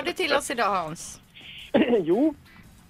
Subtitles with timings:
[0.00, 1.20] har du till oss idag Hans?
[2.04, 2.34] jo,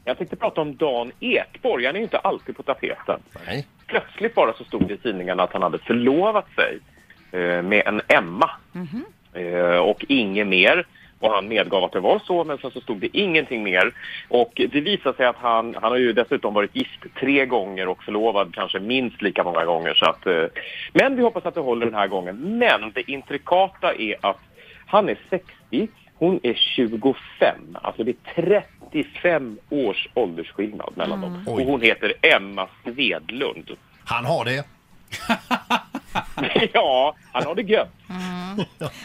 [0.04, 1.86] jag tänkte prata om Dan Ekborg.
[1.86, 3.20] Han är ju inte alltid på tapeten.
[3.46, 3.66] Nej.
[3.86, 6.78] Plötsligt bara så stod det i tidningarna att han hade förlovat sig
[7.32, 8.50] eh, med en Emma.
[9.32, 10.86] Eh, och inget mer.
[11.18, 13.92] Och han medgav att det var så, men sen så stod det ingenting mer.
[14.28, 18.02] Och det visade sig att han, han har ju dessutom varit gift tre gånger och
[18.02, 19.94] förlovad kanske minst lika många gånger.
[19.94, 20.44] Så att, eh,
[20.92, 22.58] men vi hoppas att det håller den här gången.
[22.58, 24.40] Men det intrikata är att
[24.86, 25.88] han är 60,
[26.20, 27.76] hon är 25.
[27.82, 31.44] Alltså det är 35 års åldersskillnad mellan dem.
[31.46, 33.70] Och hon heter Emma Svedlund.
[34.04, 34.64] Han har det.
[36.72, 37.92] ja, han har det gött.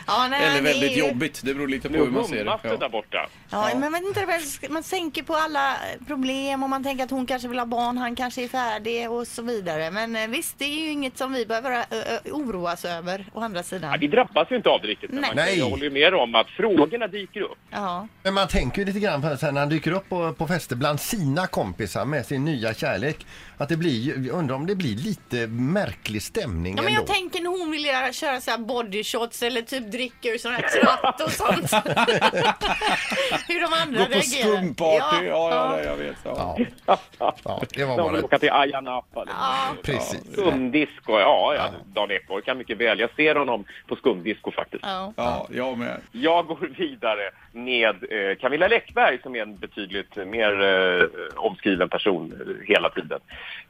[0.07, 1.41] Ja, nej, Eller är väldigt ju- jobbigt.
[1.43, 2.43] Det beror lite på Nu hur man ser det.
[2.43, 2.77] det Ja.
[2.77, 3.29] där borta.
[3.49, 5.75] Ja, men man, inte, väl, man tänker på alla
[6.07, 9.27] problem och man tänker att hon kanske vill ha barn, han kanske är färdig och
[9.27, 9.91] så vidare.
[9.91, 13.39] Men eh, visst, det är ju inget som vi behöver ö, ö, oroas över å
[13.41, 13.97] andra Ja, sidan.
[13.99, 15.11] vi drabbas ju inte av det riktigt.
[15.11, 15.29] men Nej.
[15.29, 15.59] man Nej.
[15.59, 17.57] Jag håller ju med om att frågorna dyker upp.
[17.71, 18.07] Ja.
[18.23, 20.47] Men man tänker ju lite grann på det sen när han dyker upp på, på
[20.47, 23.25] fester bland sina kompisar med sin nya kärlek.
[23.57, 27.01] Att det blir, ju- jag undrar om det blir lite märklig stämning Ja, men jag
[27.01, 27.13] ändå.
[27.13, 30.51] tänker när hon vill göra, köra så här body shots eller typ dricka ur sån
[30.51, 31.71] här tratt och sånt.
[33.48, 34.57] Hur de andra Gå på reagerar.
[34.57, 35.26] skumparty.
[35.26, 35.95] Ja, ja, jag vet.
[35.95, 35.95] Ja.
[36.24, 36.58] Ja.
[36.85, 38.12] ja, det var De bara...
[38.16, 39.21] vill åka till Ayia Napa.
[39.21, 39.76] eller- Ja.
[39.84, 40.32] Precis.
[40.34, 41.70] Skumdisco, ja, ja.
[41.94, 42.99] Dan Ekborg kan mycket väl.
[42.99, 44.84] Jag ser honom på skumdisco faktiskt.
[44.86, 45.13] Ja.
[45.18, 46.02] ja, jag med.
[46.12, 51.05] Jag går vidare med eh, Camilla Läckberg som är en betydligt mer eh,
[51.36, 53.20] omskriven person eh, hela tiden.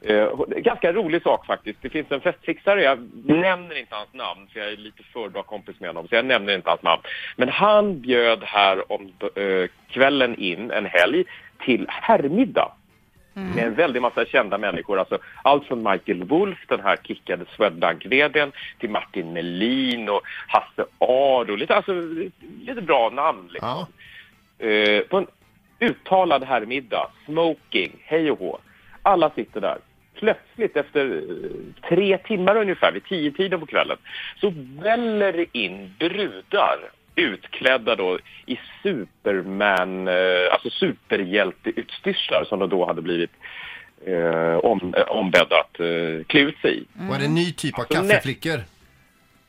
[0.00, 1.78] Eh, ganska rolig sak faktiskt.
[1.82, 5.42] Det finns en festfixare, jag nämner inte hans namn för jag är lite för bra
[5.42, 7.02] kompis med honom så jag nämner inte hans namn.
[7.36, 11.24] Men han bjöd här om eh, kvällen in en helg
[11.58, 12.72] till herrmiddag.
[13.54, 14.98] Med en väldig massa kända människor.
[14.98, 21.56] Alltså, allt från Michael Wolff, den här kickade Swedbank-vdn, till Martin Melin och Hasse Aro.
[21.56, 21.92] Lite, alltså,
[22.60, 23.48] lite bra namn.
[23.50, 23.86] Liksom.
[24.58, 24.66] Ja.
[24.66, 25.26] Eh, på en
[25.80, 28.58] uttalad herrmiddag, smoking, hej och hå.
[29.02, 29.78] Alla sitter där.
[30.14, 33.96] Plötsligt efter eh, tre timmar ungefär, vid tio tiden på kvällen,
[34.40, 34.52] så
[34.82, 36.78] väller det in brudar
[37.16, 43.30] utklädda då i Superman, eh, alltså superhjälteutstyrslar som de då hade blivit
[44.06, 46.86] eh, om, eh, ombedda att eh, klä ut sig i.
[46.92, 48.60] Var det en ny typ av Alltså, kaffeflickor?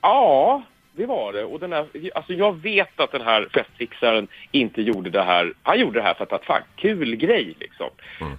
[0.02, 0.64] Ja,
[0.96, 1.44] det var det.
[1.44, 5.54] Och den här, alltså jag vet att den här festfixaren inte gjorde det här.
[5.64, 7.90] Han gjorde det här för att var fan kul grej liksom.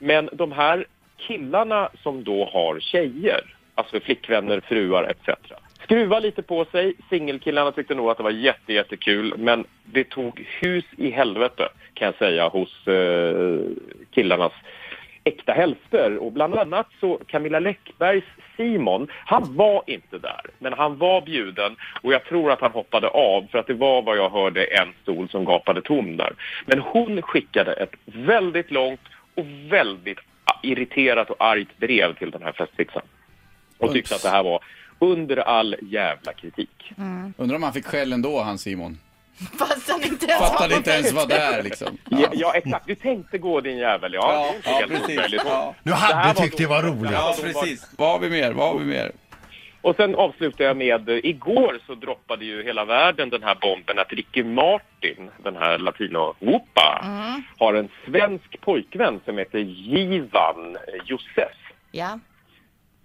[0.00, 0.87] Men de här
[1.17, 3.41] killarna som då har tjejer,
[3.75, 5.53] alltså flickvänner, fruar etc.
[5.88, 6.94] Skruva lite på sig.
[7.10, 9.34] Singelkillarna tyckte nog att det var jätte, jättekul.
[9.38, 13.60] Men det tog hus i helvete kan jag säga hos eh,
[14.10, 14.53] killarnas
[15.25, 16.16] äkta hälfter.
[16.16, 18.25] Och bland annat så Camilla Läckbergs
[18.56, 20.41] Simon, han var inte där.
[20.59, 24.03] Men han var bjuden och jag tror att han hoppade av för att det var
[24.03, 26.32] vad jag hörde en stol som gapade tom där.
[26.66, 29.00] Men hon skickade ett väldigt långt
[29.34, 30.19] och väldigt
[30.62, 33.06] irriterat och argt brev till den här festfixaren.
[33.78, 34.62] Och tyckte att det här var
[34.99, 36.93] under all jävla kritik.
[37.37, 38.99] Undrar om han fick skäll ändå, han Simon.
[39.59, 41.99] Fast han inte ens Fattade var inte ens vara där liksom.
[42.11, 42.87] Ja, ja exakt.
[42.87, 44.15] Du tänkte gå din jävel.
[44.15, 45.43] Ja, ja, helt precis.
[45.45, 45.75] Ja.
[45.85, 47.11] Här hade var tyckt det var roligt.
[47.13, 47.91] ja, var- precis.
[47.99, 48.53] Vad har vi mer?
[48.53, 49.13] Vad har vi mer?
[49.81, 53.99] Och sen avslutar jag med, eh, igår så droppade ju hela världen den här bomben
[53.99, 57.05] att Ricky Martin, den här latino-whoopa,
[57.59, 61.57] har en svensk pojkvän som heter Jivan Josef.
[61.91, 62.19] Ja.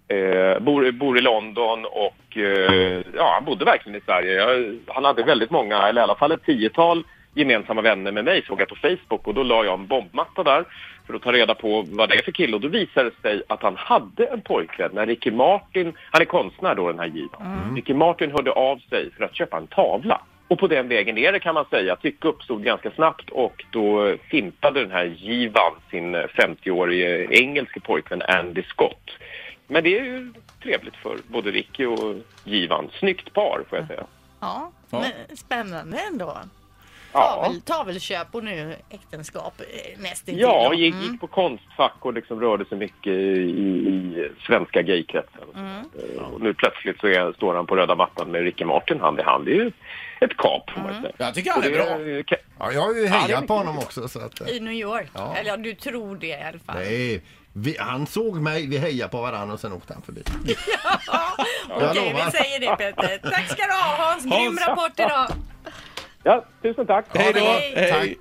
[0.08, 4.32] Eh, bor, bor i London och eh, ja, han bodde verkligen i Sverige.
[4.32, 7.04] Jag, han hade väldigt många, eller i alla fall ett tiotal
[7.34, 10.64] gemensamma vänner med mig såg jag på Facebook och då la jag en bombmatta där
[11.06, 13.42] för att ta reda på vad det är för kille och då visade det sig
[13.48, 17.74] att han hade en pojkvän när Ricky Martin, han är konstnär då den här Jivan.
[17.76, 20.20] Ricky Martin hhörde av sig för att köpa en tavla.
[20.48, 24.80] Och på den vägen ner kan man säga, tycke uppstod ganska snabbt och då fimpade
[24.80, 29.10] den här Jivan sin 50-årige engelske pojkvän Andy Scott.
[29.66, 30.32] Men det är ju
[30.62, 32.14] trevligt för både Ricky och
[32.44, 32.90] Jivan.
[32.98, 34.04] Snyggt par får jag säga.
[34.40, 36.38] Ja, men spännande ändå.
[37.12, 40.42] Ja, Tavel, tavelköp och nu äktenskap eh, nästintill.
[40.42, 40.74] ja då.
[40.74, 41.10] gick, Mm.
[41.12, 43.50] gick på konstfack och liksom rörde sig mycket i,
[43.88, 45.42] i svenska gaykretsen.
[45.54, 49.20] Eh, Och nu plötsligt så är, står han på röda mattan med Ricky Martin hand
[49.20, 49.44] i hand.
[49.44, 49.72] Det är ju
[50.20, 51.12] ett kap får man säga.
[51.18, 51.98] Jag tycker han är Och bra.
[51.98, 54.08] det kan- Ja, jag har ju hejat på honom också.
[54.08, 55.10] Så att, eh, I New York.
[55.14, 55.36] Ja.
[55.36, 56.76] Eller ja, du tror det i alla fall.
[56.76, 57.22] nej,
[57.56, 60.22] vi, han såg mig, vi hejade på varandra och sen åkte han förbi.
[60.44, 60.56] Okej,
[61.68, 62.24] Jag lovar.
[62.26, 63.18] vi säger det Peter.
[63.30, 64.24] Tack ska du ha Hans.
[64.24, 65.26] Grym rapport idag.
[66.22, 67.06] Ja, tusen tack.
[67.14, 67.40] Hej då!
[67.80, 68.18] Hej!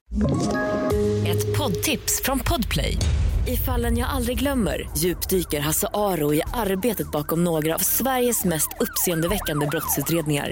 [1.27, 2.97] Ett poddtips från Podplay.
[3.47, 8.69] I fallen jag aldrig glömmer djupdyker Hasse Aro i arbetet bakom några av Sveriges mest
[8.79, 10.51] uppseendeväckande brottsutredningar.